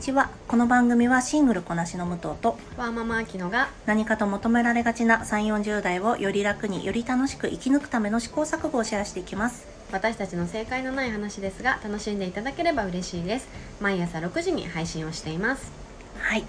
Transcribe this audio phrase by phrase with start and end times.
[0.00, 0.30] にちは。
[0.48, 9.66] この番組はシングルこなしの武藤とワーママアキノが何かと求められがちな3 4 0代をより楽により楽しく生き抜くための試行錯誤をシェアしていきます。
[9.92, 13.48] 私たちの正解のない話ですが楽しんでいただければ嬉しいです。
[13.78, 15.70] 毎朝6時に配信をしています。
[16.16, 16.46] はい。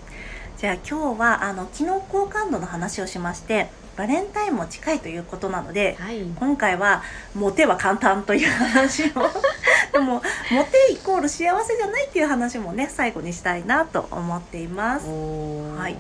[0.58, 6.22] じゃあ今日はあの機能好感度の話をしましてバレンタインも近いということなので、はい。
[6.22, 7.04] 今回は
[7.36, 9.30] モテは簡単という話を
[9.92, 10.22] でもモ
[10.64, 15.08] テイコール幸せじゃないっていう話もね最後にしたいなと思っています。
[15.08, 15.98] おはい。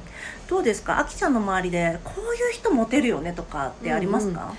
[0.47, 0.99] どうですか？
[0.99, 4.53] あきちゃんの周りでこういう人モテるよねとかってありますか、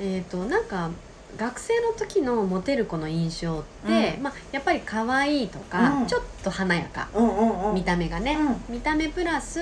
[0.00, 0.90] えっ、となんか
[1.36, 6.06] 学生の時のモテる子の印象って、うまあ、やっぱり可愛いとか、うん。
[6.06, 7.74] ちょっと華やか、うん、うんうん。
[7.74, 8.38] 見た目がね、
[8.68, 9.60] う見た目プラス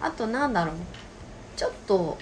[0.00, 0.74] あとなんだろう。
[1.56, 2.16] ちょっと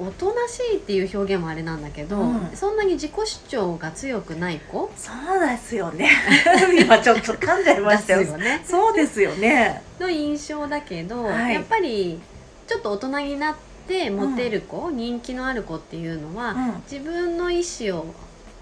[0.00, 2.50] おとなしいっていう表現もあれなんだけど、うん。
[2.54, 4.90] そんなに自己主張が強くない子？
[4.96, 6.10] そうですよね。
[6.80, 8.20] 今ちょっと噛んじゃいましたよ。
[8.20, 8.64] ですよね。
[8.64, 9.82] そうですよね。
[9.98, 11.54] の印象だけど、はい。
[11.54, 12.18] やっぱり
[12.66, 13.54] ちょっと大人になっ
[13.86, 16.82] てモテる子、人気のある子っていうのは、うん。
[16.90, 18.06] 自分の意思を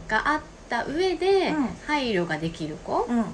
[0.08, 1.68] があった上でうん。
[1.86, 3.24] 配慮ができる子、うん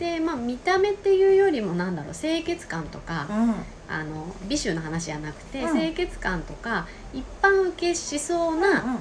[0.00, 3.54] でまあ見た目っていうよりもなんだろう清潔感とか、うん。
[3.86, 5.78] あの美醜の話じゃなくて、うん。
[5.78, 8.98] 清潔感とか一般受けしそうな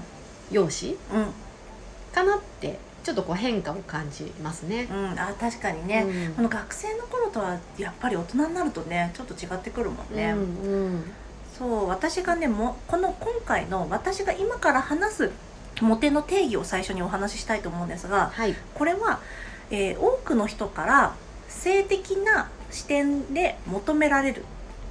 [0.52, 1.22] 容姿うん。
[1.22, 1.28] うん。
[2.14, 4.88] かなってちょっとこう変化を感じますね。
[4.92, 5.20] うん。
[5.20, 6.34] あ確かにね、うん。
[6.34, 11.04] この学生の頃とはやっぱり大人になるとねちょっと違ってくるもんね、うんうん。
[11.58, 15.32] そう私がねもこの今回の私が今から話す
[15.82, 19.22] モテの定義を最初にお話ししたいと思うんですがはい、これは、
[19.72, 21.16] えー多くの人から
[21.48, 24.46] 性的な視点で求められる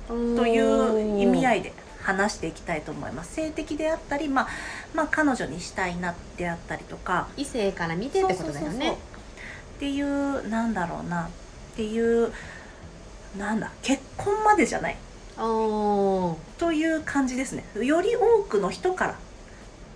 [0.09, 3.35] という意味合いいで話していきたいと思います。
[3.35, 4.49] 性的であったり、まあ、
[4.95, 7.29] まあ彼女にしたいなであったりとか。
[7.37, 8.93] 異性から見てってことだよね。
[8.93, 8.97] っ
[9.79, 11.27] ていうなんだろうな。
[11.27, 11.29] っ
[11.77, 12.33] ていう
[13.37, 14.97] なんだ結婚までじゃない。
[15.37, 17.65] という感じですね。
[17.75, 19.19] より多くの人から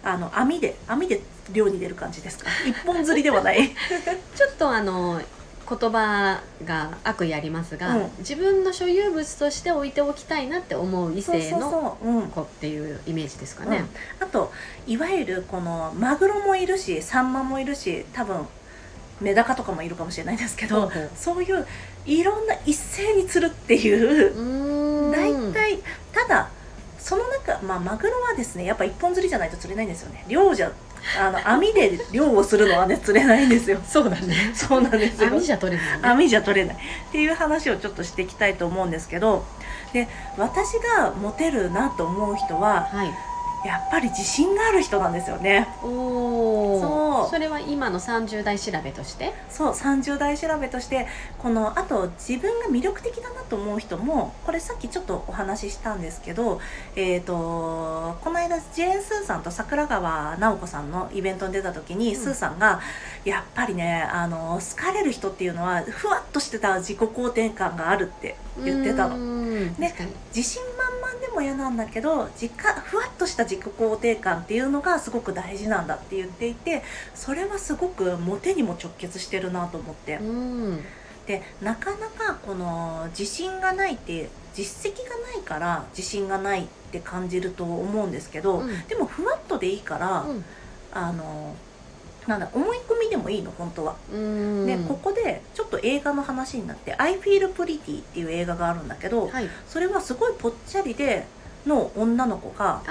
[0.04, 1.22] あの網で網で
[1.52, 2.48] 漁に出る感じですか？
[2.66, 3.68] 一本釣りではない。
[4.34, 5.20] ちょっとあの
[5.68, 8.10] 言葉が悪意ありますが、うん。
[8.18, 11.96] 自分の所有物として置いておきたいなって思う異性の
[12.34, 13.70] 子っていうイメージですかうん。
[13.70, 13.84] ね。
[14.20, 14.52] あと
[14.86, 18.46] いわゆるこのマグロもいるしサンマもいるし多分
[19.20, 21.10] メダカとかもいるかもしれないですけどほうほう。
[21.16, 21.66] そういう
[22.04, 25.10] いろんな一斉に釣るっていう。
[25.12, 25.78] 大体
[26.12, 26.50] ただ
[26.98, 30.24] その中、まあ、マグロはですねやっぱ一本釣りじゃないと釣れないんですよね。
[30.28, 30.72] 漁じゃ
[31.20, 34.52] あの網で漁をするのはね釣れないんですよそうだね。
[34.54, 36.08] そうなんですよ網じゃ取れないね。
[36.08, 36.78] 網じゃ取れないっ
[37.12, 39.44] ていう話をちょっとしていきたいと思うんですけど
[39.92, 40.08] で
[40.38, 43.12] 私がモテるなと思う人ははい。
[43.64, 46.80] やっぱり自信がある人なんですよねおお。
[46.80, 49.32] そうそれは今の30代調べとして？
[49.48, 51.06] そう30代調べとして
[51.38, 56.60] このあと自分が魅力的だなと思う人もこれさっきちょっとお話ししたんですけど
[56.96, 62.80] えっ、とこの間ジェーン・スーさんと桜川直子さんのイベントに出た時に、うんスーさんが
[63.24, 69.94] やっぱりねあの好かれる人っていうのはふわっとしてた自己肯定感があるって言ってたのね。
[70.34, 76.82] 自信満々でも嫌なんだけど自家ふわっとした自己肯定感っていうのがすごく大事なんだって言っていて
[77.14, 80.80] それはすごくモテにも直結してるなと思ってうん。
[81.26, 90.44] でなかなかこの自信がないって実績がないから自信がないって感じると思うんですけど、うんでもふわっとでいいから、うん
[90.94, 91.54] あの
[92.26, 93.96] なんだ思い込みでもいいの本当は。
[94.12, 94.66] うん。
[94.66, 99.48] でここでちょっと映画の話になって「I Feel Pretty」っていう映画があるんだけど、はい。
[99.68, 101.26] それはすごいぽっちゃりで
[101.66, 102.82] の女の子が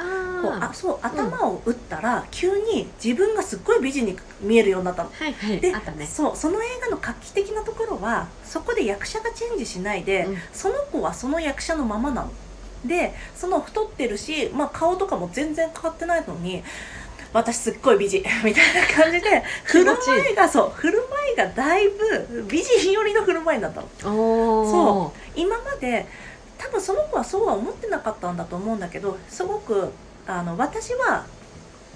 [0.41, 5.09] こうああそう頭を打ったら急に自分がすっごい美人に見えるようになったの。
[5.09, 5.23] あ。
[5.23, 5.59] はいはい。
[5.59, 6.05] でね。
[6.05, 12.31] そうその映画の画期的なところはそこで役者がチェンジしないで、うんその子はその役者のままなの。
[12.85, 16.63] でその太ってるし、まあ、顔とかも全然変わってないのに
[17.33, 24.15] 私すっごい美人 みたいな感じで 振る舞いがそう振る舞いがだいぶ美人寄りの振る舞いになったの。
[24.15, 25.13] おお。
[25.35, 26.05] 今まで
[26.61, 29.91] 多分その子はそうは思ってなかったんだと思うんだけどすごく
[30.27, 31.25] あの私は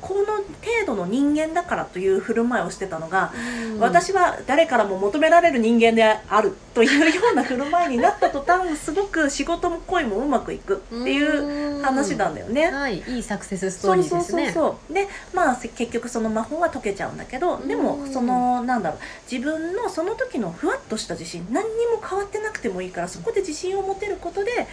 [0.07, 0.45] この程
[0.85, 3.33] 度の人間だからという振る舞いをしてたのが、
[3.73, 3.79] うん。
[3.79, 12.71] 私は誰からも求められる人間であるというような振る舞いになった途端すごく仕事も恋もうまくいくっていう話なんだよね。
[12.71, 14.51] はい、いいサクセスストーリーですね。
[14.51, 18.99] そうそうそうでまあせ結局その魔法は解けちゃうんだけどでもうんそのなんだろう。
[19.31, 24.67] 自分のその時のふわっとした自信何にも変わってなくてもいいからそこで自信を持てることで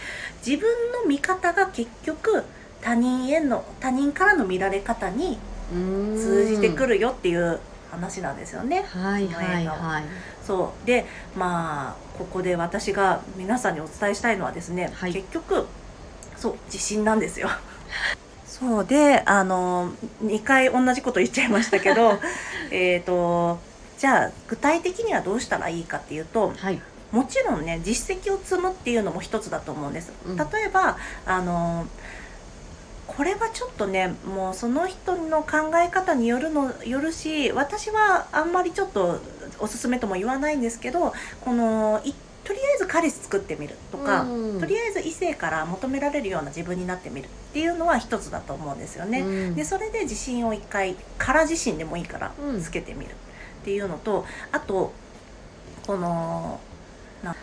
[0.45, 2.43] 自分の見方が結局
[2.83, 5.37] 他人への他人からの見られ方に
[5.71, 6.95] 通じてくる。
[6.95, 7.59] るよっていう
[7.91, 8.83] 話なんですよね。
[8.89, 10.03] はいはいはい
[10.45, 15.67] そうでまあここで私が皆さんにお伝えしたいのはですね、はい結局
[16.35, 17.49] そう自信なんですよ。
[18.45, 19.91] そうであの
[20.23, 22.19] 2回同じこと言っちゃいましたけど
[22.71, 23.59] えっと
[23.97, 26.81] じゃあ具体的にはどうしたらいいかっていうとはい
[27.11, 30.11] もちろんね実績を積むっていうのも一つだと思うんです。
[30.25, 31.85] うん例えばあの
[33.07, 39.19] これはちょっとねもうその人の考え方によるのよるし私はあんまりちょっと
[39.59, 42.13] おすすめとも言わないんですけどこのい
[42.43, 44.59] とりあえず彼氏作ってみるとか、うん。
[44.59, 49.21] とりあえず異性から求められるような自分になってみるっていうのは一つだと思うんですよね。
[49.21, 49.55] うん。
[49.55, 53.13] でそれで自信を一回から自信でもいいからうんつけてみるっ
[53.63, 54.91] ていうのと、あと
[55.87, 56.59] この
[57.23, 57.33] な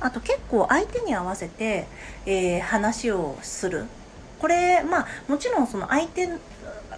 [0.00, 1.86] あと結構相手に合わせて、
[2.24, 3.84] えー話をする
[4.40, 6.28] これまあもちろんその相手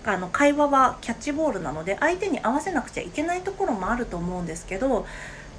[0.05, 5.06] あの会話はキャッチボールなので相手に合わせなくちゃいけないところもあると思うんですけど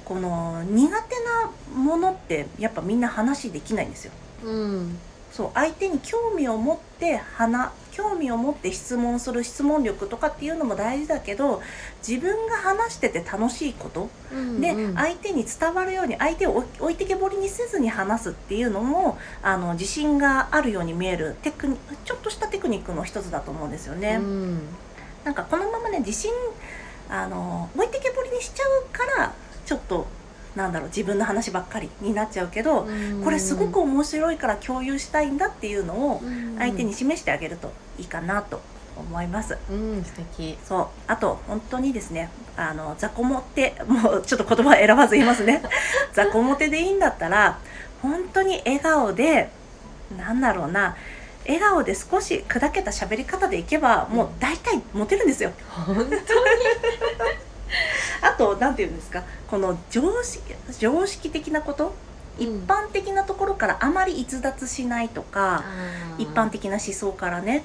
[0.04, 4.12] この苦手なものってやっぱみんな話できないんですよ。
[4.44, 4.98] うん
[5.32, 11.62] そう相手に興味を持って話興味を持って質問する質問力とかっていうのも大事だけど
[12.06, 24.18] 自分が話してて楽しいことうんで、うん相手に伝わるように相手を置置いてけぼりにせずに話すっていうのもあの自信があるように見えるテクニちょっとしたテクニックの一つだと思うんですよね。
[24.20, 24.60] うん
[25.24, 26.32] なんかこのままね自信
[27.08, 29.32] あの置いてけぼりにしちゃうから
[29.64, 30.06] ちょっと
[30.56, 32.86] なんだろう自分の話ばっかりになっちゃうけど、
[33.24, 36.22] これすごく面白いから共有したいんだっていうのを
[36.58, 38.60] 相手に示してあげるといいかなと
[38.96, 39.58] 思います。
[39.70, 40.56] うん素敵。
[40.64, 40.86] そう。
[41.08, 45.62] あと本当にですねあの雑魚モテもうちょっと言葉選ばず言いますね。
[46.14, 47.58] 雑魚モテでいいんだったら
[48.00, 49.50] 本当に笑顔で
[50.16, 50.96] なんだろうな
[51.44, 55.50] 笑顔で少し砕けた喋り方でいけばもう大体モテるんですよ。
[55.68, 56.20] 本当に？
[58.24, 61.94] あと何て言うんですかこの常識常識的なこと
[62.38, 65.64] 一般的なところからあまり逸脱しないとか、
[66.18, 67.64] 一般的な思想からね。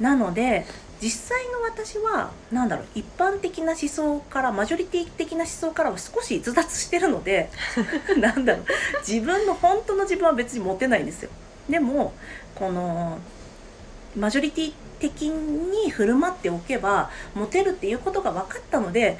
[0.00, 0.66] なので
[1.00, 7.50] 実際の私は何だろう一般的な思想からマジョリティ的な思想からは少し逸脱してるので
[8.18, 8.64] なんだろう
[9.06, 11.30] 自分の本当の自分は別に持てないんですよ。
[11.68, 12.12] でも
[12.56, 13.18] この
[14.16, 19.18] マジョリティ的に振る舞っておけばモテるっていうことが分かったので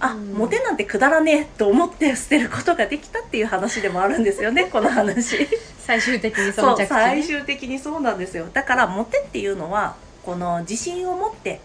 [0.00, 0.34] あ、うん。
[0.34, 5.48] モテなんてくだらねえと思って捨てることができたっていう話でもあるんですよね この話。
[5.78, 8.46] 最終的にそそうの着地最終的にそうなんですよ。
[8.52, 11.60] だからモテっていうのはこの自信を持って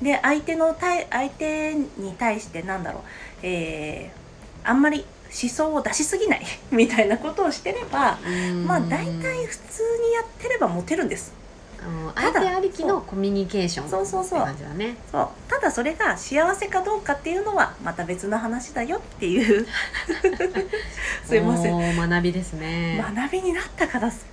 [0.00, 3.02] で相手の対相手に対してなんだろう、
[3.42, 4.24] えー
[4.64, 5.04] あんまり
[5.42, 8.18] 思想を出しすぎないみたいなことをしてれば
[8.66, 11.34] まあ大体普通にやってればモテるんです
[12.14, 14.40] 相手ありきのコミュニケーションそうそうそう。
[14.40, 14.96] 感じだね。
[15.10, 15.28] そう。
[15.48, 19.66] ただそれが幸せかどうかっていうのはまた別の話だよっていう。
[21.24, 21.96] すいません。
[21.96, 23.04] 学びですね。
[23.16, 24.26] 学びになったからす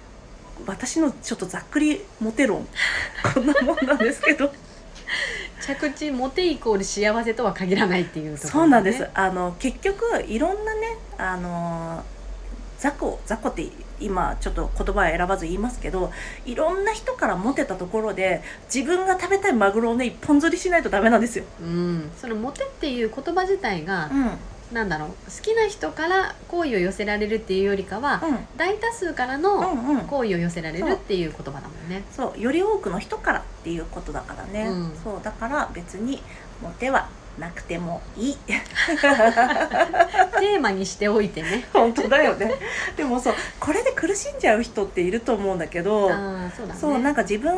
[0.66, 2.68] 私のちょっとざっくりモテ論
[3.34, 4.52] こんなもんなんですけど。
[5.62, 9.08] 着地モテイコール幸せとは限らないっていうところ、そうなんです。
[9.14, 12.04] あの結局いろんなねあの
[12.80, 13.70] 雑魚雑魚って
[14.02, 16.12] 今ちょっと言葉を選ばず言いますけど
[16.46, 18.42] いろんな人からモテたところで
[18.74, 21.46] 自分が食べたいマグロをね一本釣りしないとダメなんですよ。
[21.62, 22.12] うん。
[22.18, 24.32] そのモテっていう言葉自体が、うん。
[24.72, 28.38] なんだろう好きな人から好意を寄せられるっていうよりかは、うん。
[28.58, 32.04] 大多数からうの好意を寄せられるっていう言葉だもんね。
[32.12, 32.40] そう。
[32.40, 34.96] より多くの人からっていうことだからね、うん。
[35.04, 35.20] そう。
[35.22, 36.24] だから別に
[36.62, 37.10] モテは
[37.40, 38.38] なくてもいい。
[38.38, 41.66] テーマにしておいてね。
[41.74, 42.54] 本当だよね。
[42.96, 46.18] でもそうこれで苦しんじゃう人っていると思うんだけどそう
[46.68, 46.80] だね。
[46.80, 47.52] そうなんか自分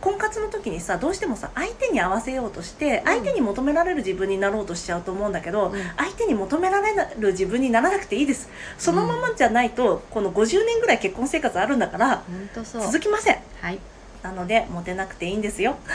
[0.00, 5.82] 婚活の時にさどうしてもさ相手に合わせようとして相手に求められる自分になろうとしちゃうと思うんだけど、うん。
[5.96, 8.48] 相手に求められる自分にならなくていいです。
[8.78, 12.22] そのままじゃないと、この50年ぐらい結婚生活あるんだから
[12.62, 13.38] 続きません。
[13.60, 13.78] はい。
[14.26, 15.76] なのでモテなくていいんですよ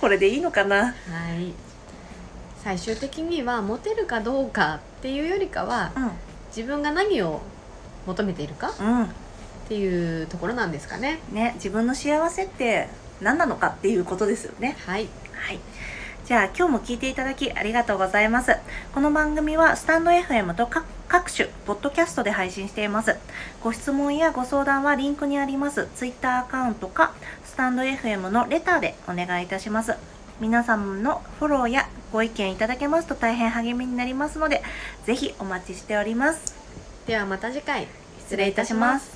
[0.00, 0.86] これでいいのかな？
[0.86, 0.92] は
[1.34, 1.52] い。
[2.62, 5.92] 最終的にはモテるかどうかっていうよりかは
[6.48, 7.40] 自分が何を
[8.06, 9.00] 求めているかっうん。
[9.00, 9.08] うん
[9.68, 11.18] ていうところなんですかね。
[11.32, 12.88] ね自分の幸せって
[13.20, 14.76] 何なのかっていうことですよね。
[14.86, 15.08] はい。
[15.32, 15.58] はい。
[16.24, 18.52] じゃあ今日も聞いていただきありがとうございます。
[18.94, 20.84] この番組はスタンド FM と各
[21.16, 23.16] 各種ポッドキャストで配信しています。
[23.62, 29.94] ご質問やご相談はリンクにあります Twitter アカウントかスタンド FM のレターでお願いいたします。
[30.40, 34.62] 皆さんのフォローやご意見いただけますと大変励みになりますので、
[35.06, 36.54] ぜひお待ちしております。
[37.06, 39.15] ではまた次回失礼いたします。